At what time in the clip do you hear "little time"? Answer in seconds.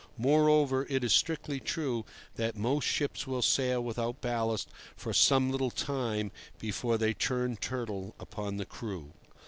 5.51-6.31